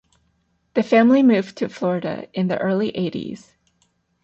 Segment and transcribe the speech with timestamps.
[0.73, 3.53] The family moved to Florida in the early Eighties.